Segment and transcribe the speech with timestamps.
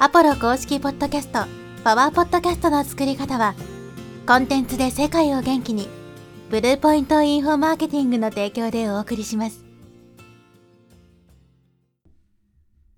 [0.00, 1.44] アポロ公式ポッドキャスト、
[1.84, 3.54] パワーポッドキャストの作り方は、
[4.26, 5.88] コンテンツで世界を元気に、
[6.50, 9.64] ブルーポイントインフォマーケティングの提供でお送りします。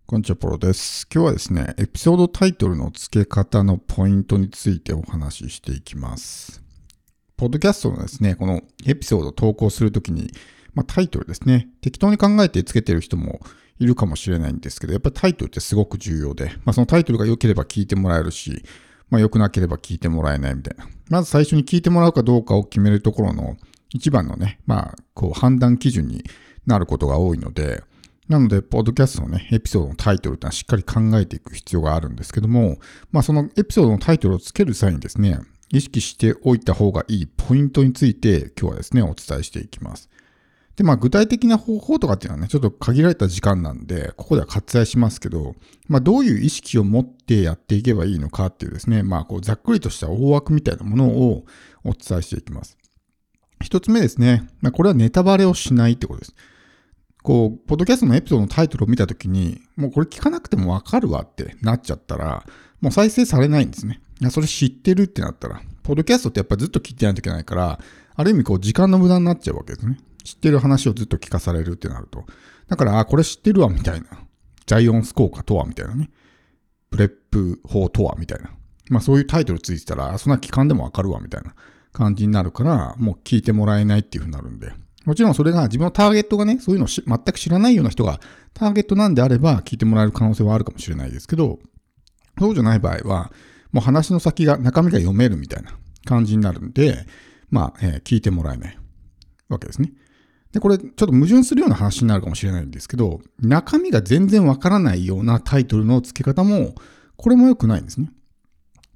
[0.06, 1.06] こんにちは、ポロです。
[1.12, 6.62] 今日はですね、エピソードタイトルの付け方のポイントについてお話ししていきます。
[7.36, 10.30] ポッドキャストのですね、このエピソードを投稿するときに、
[10.72, 13.40] まあ、タイトルですね、適当に考えて付けてる人も
[13.78, 18.64] いるかもしれないんですけど、やっぱりタイトルってすごく重要で、まあ、そのタイトルが良ければ聞いてもらえるし、
[19.10, 20.88] まあ、良くなければ聞いてもらえないみたいな。
[21.10, 23.56] まず最初に聞いてもらうかどうかを決めるところの
[23.90, 26.24] 一番のね、まあ、こう判断基準に
[26.66, 27.82] なることが多いので、
[28.28, 32.78] なので、ポッドキャストのね、エピソードのタイトルってのはしっかり考えていく必要があるんですけども、
[33.12, 35.38] まあそのエピソードのタイトルをつける際にですね、
[35.72, 40.08] 意識しておいた方がいいポイントについて今日はですね、お伝えしていきます。
[40.76, 45.54] で、まあ具体的な方法とかっていうのはね、ちょっと限られた時間なんで、ここでは割愛しますけど、
[45.88, 51.44] まあどういう意識を持ってやっていけばいいのかっていうですね、まあこうざっくりとした大枠みたいなものを
[51.84, 52.76] お伝えしていきます。
[53.62, 56.34] 一つ目ですね、まあこれはネタバレをしないってことです。
[57.22, 62.46] こう、ポッドキャストのエピソードのタイトルを見たときに、もうこれ聞かなくてもわかるわってなっちゃったら、
[62.80, 64.00] もう再生されないんですね。
[64.20, 67.80] いや、それ知ってるってなったら、ポッドキャストってやっぱずっと聞いてないといけないから、
[68.14, 69.98] ある意味こう時間の無駄になっちゃうわけですね。
[70.26, 72.24] 知ってる話をずっと聞かされるってなると。
[72.66, 74.06] だから、あ、これ知ってるわみたいな。
[74.66, 76.10] ジャイオンス効果とはみたいなね。
[76.90, 78.50] プレップ法とはみたいな。
[78.90, 81.54] まあそういうタイトルついてたら、そんな期間でもわかるわみたいな
[81.92, 84.72] 感じになるから、もう聞いてもらえないっていう風になるんで。
[85.04, 88.18] もちろんそれが自分のターゲットがね、そういうのを全く知らないような人が
[88.52, 91.60] ターゲットなんであれば聞いてもらえる可能性はあるかもしれないですけど、
[92.40, 93.32] そうじゃない場合は、
[93.70, 97.06] もう話の先が、中身が読めるみたいな感じになるんで、
[97.50, 98.78] まあ、えー、聞いてもらえない
[99.48, 99.92] わけですね。
[100.56, 106.74] で、これちょっと矛盾するような話になるかもしれないんですけど、中身が全然わからないようなタイトルの付け方も、
[107.16, 108.10] これも良くないんですね。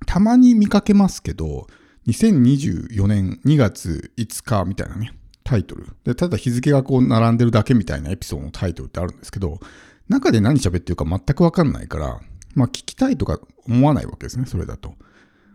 [0.06, 1.66] たまに見かけますけど、
[2.06, 5.12] 2024年2月5日みたいなね、
[5.44, 5.86] タイトル。
[6.04, 9.60] で、ただ日付がこう並んでるだけみたいなエピソードのタイトルってあるんですけど、
[10.08, 12.20] 中で何喋ってるか全くわかんないから、
[12.54, 14.94] まあ聞きたいとか思わないわけですね、それだと。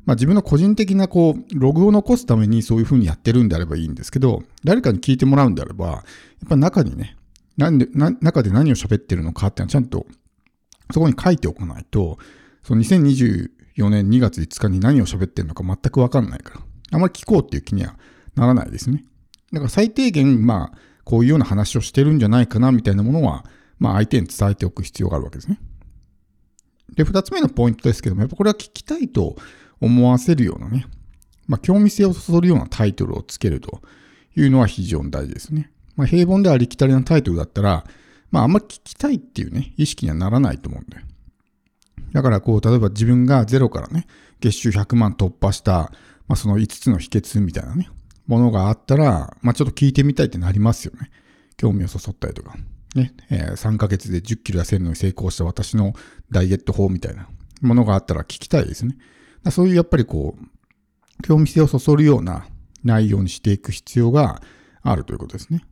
[0.05, 5.93] まあ自分の個人的なこう、ログを残すためにそういう風にやってるんであればいいんですけど、誰かに聞いてもらうんであれば、や
[6.45, 7.17] っぱ中にね、
[7.57, 10.05] なんで、な中で何を喋ってるのかっていうのはちゃんと
[10.93, 12.17] そこに書いておかないと、
[12.63, 16.61] その2024年2月5日に何を喋ってるのか全くわかんないから、
[16.91, 17.97] あんまり聞こうっていう気には
[18.35, 19.03] ならないですね。
[19.51, 23.45] だから最低限、まあ、こういうような話をしてるんじゃないかなみたいなものは、
[23.79, 25.59] まあ相手に伝えておく必要があるわけですね。
[26.95, 29.35] で、二つ目のポイントですけども、やっぱこれは聞きたいと
[29.81, 30.85] 思わせるようなね、
[31.47, 33.81] まあ興味性をそそるようなタイトルをつけると
[34.35, 35.71] いうのは非常に大事ですね。
[35.95, 37.85] まあ平凡でありきたりなタイトルだったら、
[38.31, 40.97] まああんまり聞きたいっていうね、意識にはならないと思うんで。
[42.11, 44.07] だからこう、例えば自分がゼロからね、
[44.39, 45.91] 月収100万突破した、
[46.27, 47.89] まあその5つの秘訣みたいなね、
[48.27, 51.11] ものがあったら、まあちょっと聞いてみたいってなりますよね。
[51.57, 52.55] 興味をそそったりとか。
[52.95, 55.93] ね、えー、3ヶ月で10キロ痩せるのに成功した私の
[56.31, 57.27] ダイエット法みたいな
[57.61, 58.97] ものがあったら聞きたいですね。
[59.51, 62.45] そういうやっぱりこう、興味性をそそるような
[62.83, 64.41] 内容にしていく必要が
[64.81, 65.63] あるということですね。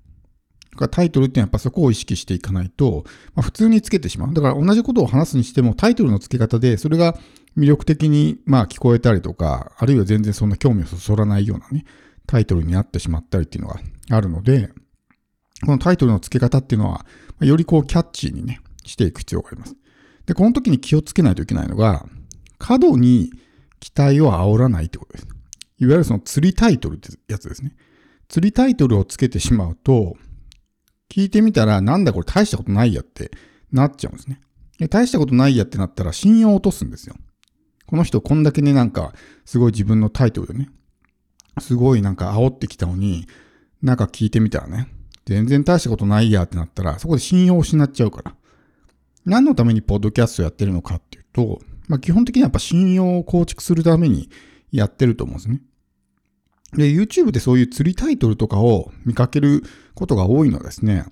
[0.71, 3.03] だからタイトルってやっぱそこを意識していかないと、
[3.35, 4.33] まあ、普通につけてしまう。
[4.33, 7.15] だから同じことを話すにしてもタイトルの付け方でそれが
[7.55, 11.85] 魅力的にまあ聞こえたりとか、あるいは全然そんな興味をそそらないようなね、
[12.25, 13.79] タイトルになってしまったりっていうのが
[14.09, 14.69] あるので、
[15.63, 17.05] このタイトルの付け方っていうのは、
[17.41, 19.75] よりこうキャッチーにね、していく必要があります。
[20.25, 22.05] で、この時に気をつけないといけないのが、
[22.57, 23.31] 過度に
[23.83, 25.27] 期待を煽らないってことです。
[25.77, 27.75] いわゆるその釣りタイトルってやつですね。
[28.29, 30.15] 釣りタイトルをつけてしまうと、
[31.11, 33.31] 聞いてみたらなんだこれ大したことないやって
[33.73, 34.39] なっちゃうんですね。
[34.79, 37.15] で大したことないやってなったら信用を落とすんですよ。
[37.85, 39.13] この人こんだけね、なんか、
[39.43, 40.69] すごい自分のタイトルでね、
[41.59, 43.27] すごいなんか煽ってきたのに、
[43.81, 44.87] なんか聞いてみたらね、
[45.25, 48.35] 全然大したことないやってなったら、そこで信用を失っちゃうから。
[49.25, 54.29] 何のためにポッドキャストやってるのかっていうと、まあ基本的にはやっぱ信用を構築するために
[54.71, 55.61] やってると思うんですね。
[56.75, 59.63] で、YouTube でそういう釣りタイトルとかを見かける
[59.93, 61.05] ことが多いのはですね、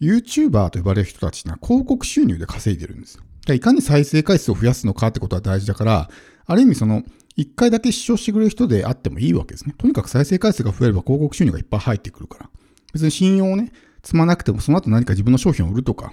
[0.00, 3.24] YouTuber と呼ばれる人たちは広告収入で稼いでるんですよ。
[3.54, 6.10] いかに再生回数を増やすのかってことは大事だから、
[6.46, 7.02] ある意味その、
[7.34, 9.74] 一回だけ視聴してくれる人であってもいいわけですね。
[9.78, 12.50] とにかく再生回数が増えれば広告収入がいっぱい入ってくるから。
[12.92, 13.72] 別に信用をね、
[14.04, 16.12] 積まなくてもその後何か自分の商品を売るとか、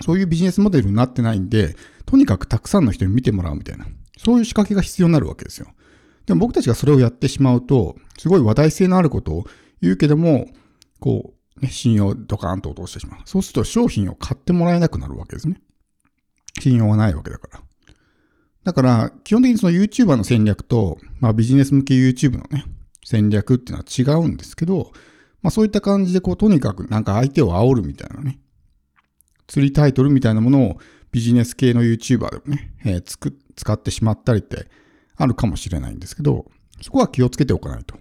[0.00, 1.76] そういうビジネスモデルになってないんで、
[2.06, 3.86] とにかくたくさんの人に見てもらうみたいな、
[4.18, 5.68] そういう仕掛けが必要になるわけですよ。
[6.26, 9.44] でも僕たちがそれをやってしまうと、すごい話題性のあることを
[9.80, 10.48] 言うけども、
[11.00, 13.20] こう、ね、信用ドカーンと落としてしまう。
[13.24, 15.60] そうすると商品を買ってもらえなくなるわけですね。
[16.60, 17.60] 信用がないわけだから。
[18.64, 22.64] だから、基本的にその YouTuber の戦略と、まあビジネス向け YouTube のね、
[23.04, 24.92] 戦略っていうのは違うんですけど、
[25.42, 28.40] まあそういった感じでこう、とにかくなんか相手を煽るみたいなね、
[29.46, 30.78] 釣りタイトルみたいなものを
[31.12, 34.66] ビジネス系の YouTuber でもね、えーつく使ってしまったりって
[35.16, 36.46] あるかもしれないんですけど、
[36.82, 37.96] そこは気をつけておかないと。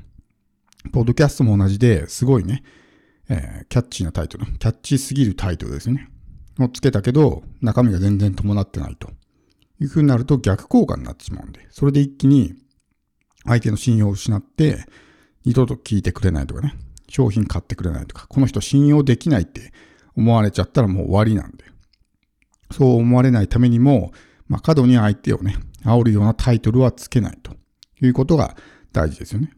[0.92, 2.64] ポッドキャストも同じですごいね、
[3.30, 6.10] えーキャッチーなタイトル、キャッチーすぎるタイトルですね。
[6.60, 9.10] をつけたけど、中身が全然伴ってないと。
[9.80, 12.54] いう風になると逆効果になってしまうんで、それで一気に
[13.46, 14.86] 相手の信用を失って、
[15.46, 16.76] 二度と聞いてくれないとかね、
[17.10, 19.74] 商品買ってくれないとか、この人信用できないって
[20.16, 21.66] 思われちゃったらもう終わりなんで。
[22.72, 24.12] そう思われないためにも、
[24.48, 27.56] まあ、過度に相手をね、煽るようなタイトルはつけないと
[28.02, 28.56] いうことが
[28.92, 29.52] 大事ですよね。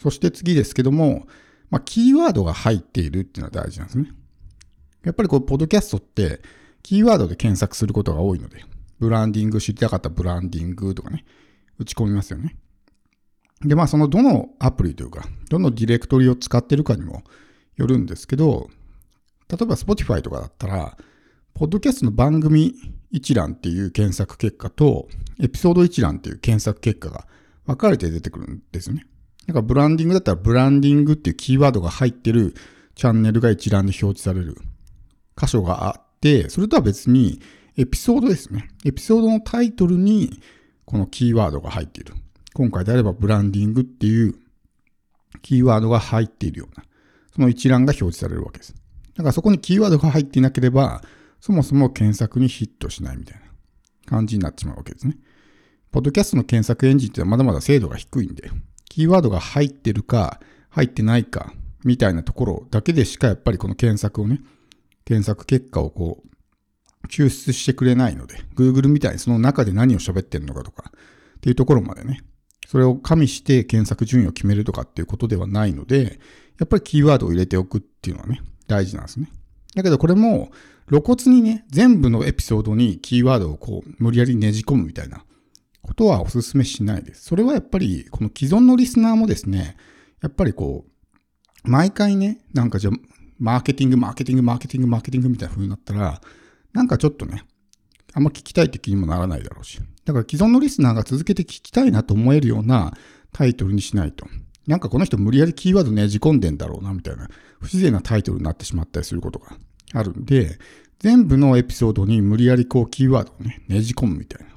[0.00, 1.26] そして次ですけども、
[1.70, 4.10] まあ、キーワードが入っているっていうのは大事なんですね。
[5.04, 6.40] やっぱりこう、ポッドキャストって、
[6.82, 8.64] キーワードで検索することが多いので、
[8.98, 11.24] ブランディング知りたかったブランディングとかね、
[11.78, 12.56] 打ち込みますよね。
[13.62, 17.22] で、まあ、そのどのアプリというか、どのディレクトリを使ってるかにも
[17.76, 18.70] よるんですけど、
[19.48, 20.96] 例えば Spotify とかだったら、
[21.52, 22.74] ポッドキャストの番組
[23.10, 25.08] 一覧っていう検索結果と、
[25.40, 27.26] エピソード一覧っていう検索結果が
[27.66, 29.06] 分かれて出てくるんですよね。
[29.46, 32.54] だからブランディングだったら、ブランディングっていうキーワードが入ってる
[32.94, 34.56] チャンネルが一覧で表示される
[35.36, 37.40] 箇所があって、それとは別に
[37.76, 38.68] エピソードですね。
[38.84, 40.40] エピソードのタイトルに
[40.84, 42.14] このキーワードが入っている。
[42.54, 44.36] 今回であればブランディングっていう
[45.42, 46.84] キーワードが入っているような、
[47.34, 48.74] その一覧が表示されるわけです。
[49.16, 51.02] だからそこにキーワードが入っていなければ、
[51.40, 53.46] そもそも検索にヒットしないみたいな
[54.06, 55.16] 感じになってしまうわけですね。
[55.92, 58.50] ポッドキャストの検索エンジンってのはまだまだ精度が低いんで、
[58.88, 60.40] キーワードが入ってるか、
[60.70, 61.52] 入ってないか、
[61.84, 64.40] みたいなところだけでしかやっぱりこの検索をね、
[65.04, 70.90] 検索結果をこう、抽出してくれないので、Google みたいにその中で何を喋ってるのかとか、
[71.36, 72.22] っていうところまでね、
[72.66, 76.18] それを加味して検索順位を決めるとかっていうことではないので、
[76.58, 79.30] やっぱりキーワードを入れておくっていうのはね、大事なんですね。
[79.74, 80.50] だけどこれも
[80.88, 85.24] 露骨にね、全部のエピソードにキーワードをこう、無理やりねじ込むみたいな
[85.82, 87.24] ことはお勧めしないです。
[87.24, 89.76] それはやっぱり、この既存のリスナーもですね、
[90.22, 92.92] やっぱりこう、毎回ね、なんかじゃあ
[93.38, 96.20] マーケティング、マーケティング、マーケティング、マーケティングみたいな風になったら、
[96.72, 97.44] なんかちょっとね、
[98.12, 99.80] あんま聞きたいって気にもならないだろうし。
[100.04, 102.92] だから既存のリスナーが続けて聞きたいなと思えるような
[103.32, 104.26] タイトルにしないと。
[104.66, 107.28] なんかこの人無理やりキーワードねじ込んでんだろうなみたいな
[107.60, 109.56] 不自然なタイトルになってしまったりすることが
[109.92, 110.58] あるんで、
[110.98, 114.54] 全部のエピソードに無理やりこうキーワードをね、ねじ込むみたいな。
[114.54, 114.56] っ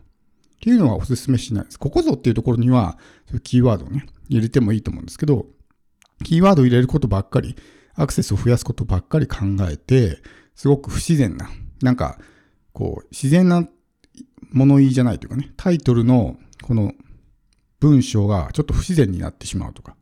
[0.60, 1.80] ていうのはお勧めしないです。
[1.80, 2.98] ここぞっていうところには、
[3.44, 5.46] キーワードをね、入れてもいいと思うんですけど、
[6.24, 7.56] キーワードを入れることばっかり、
[7.94, 9.40] アクセスを増やすことばっかり考
[9.70, 10.20] えて、
[10.56, 11.50] すごく不自然な、
[11.82, 12.18] なんか、
[12.74, 13.68] こう、自然な
[14.52, 16.94] 物言いじゃないというかね、タイトルのこの
[17.82, 19.97] 文章がちょっと不自然になってしまうとか、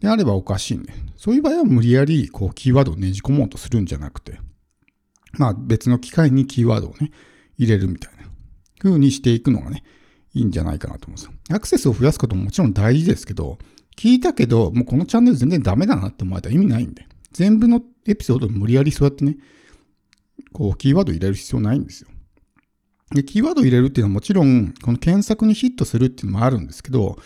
[0.00, 4.38] であればおかしいんで、そういう場合は無理やりこうキーワードをねじ込もうとするんじゃなくて、
[5.32, 7.10] まあ別の機会にキーワードをね、
[7.56, 8.24] 入れるみたいな
[8.78, 9.82] 風にしていくのがね、
[10.34, 11.32] いいんじゃないかなと思うんですよ。
[11.50, 13.58] アクセスを増やすことももちろん大事ですけど、
[13.96, 19.36] 聞いたけど、もうこのチャンネル全然ダメだなって思われたら意味ないんで、全部のエピソードを無理やりそうやってね、
[20.52, 22.08] こうキーワード入れる必要ないんですよ。
[23.10, 27.18] で、キーワード入れるっていうのはもちろん、この検索にヒットするっていうのもあるんですけど、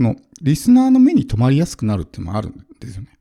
[0.00, 3.18] その、リスナーの目に留まりやすくなるっていうのもあるんですよね。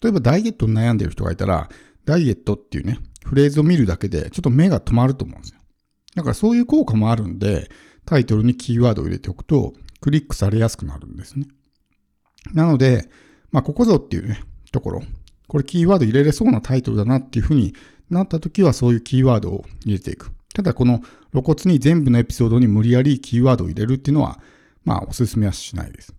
[0.00, 1.68] 例えば、ダイエットに悩んでる人がいたら、
[2.04, 5.58] ダイエットっていうね、フレーズを見るだけで、ちょっと目が止まると思うんですよ。
[6.14, 7.68] だからそういう効果もあるんで、
[8.06, 11.48] タイトルにキーワードを入れておくと、クリックされやすくなるんですね。
[12.52, 13.10] なので、
[13.50, 14.40] まあ、ここぞっていうね、
[14.70, 15.02] ところ、
[15.48, 17.74] これキーワード入れれそうなタイトルだなっていうふうに
[18.08, 20.30] なった時は、そういうキーワードを入れていく。
[20.54, 21.02] ただ、この
[21.32, 24.38] 露骨に全部のエピソードに無理やりキーワードを入れるっていうのは、
[24.84, 26.14] まあ、お勧めはしないです。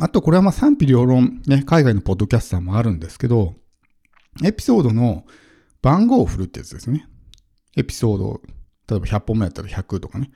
[0.00, 3.54] あと、これはまあ賛否両論、ね、海外のポッドキャスターもあるんですけど、
[4.42, 5.24] エピソードの
[5.82, 7.06] 番号を振るってやつですね。
[7.76, 8.40] エピソード、
[8.88, 10.30] 例えば100本目やったら100とかね。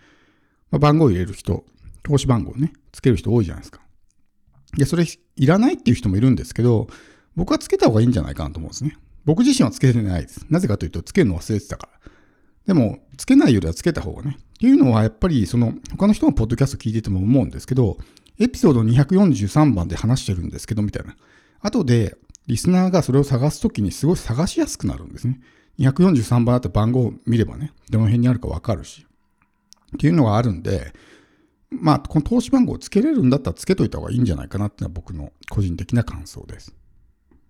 [0.71, 1.65] まあ、番号を入れる人、
[2.03, 3.81] 投資番号ね、つける人多いじゃないですか。
[4.77, 5.05] で、それ
[5.37, 6.89] いらないっていう人もいるんですけど、
[7.35, 8.97] 僕はつけた方がいいんじゃないかなと思うんですね。
[9.25, 10.47] 僕自身はつけてないです。
[10.49, 12.13] なぜかというと、つけるの忘れてたから。
[12.67, 14.37] でも、つけないよりはつけた方がね。
[14.39, 17.99] っていうのは、やっぱり、その、他の人のポッドキャスト聞いてても思うんですけど、
[18.39, 21.17] エピソード243番で話してるんですけど、みたいな。
[21.61, 25.41] 後で、リスナーがそれを探すときにすごい探しやすくなるんですね。
[25.79, 29.07] 243番だって番号を見ればね、どの辺にあるかわかるし。
[29.95, 30.93] っていうのがあるんで、
[31.71, 36.75] まあ、この投資番号をつけれるんだったらつけといた方がいいんじゃないかなっていうのは僕の個人的な感想です。